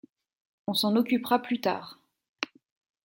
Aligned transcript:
On 0.65 0.73
s’en 0.73 0.95
occupera 0.95 1.43
plus 1.43 1.61
tard. 1.61 1.99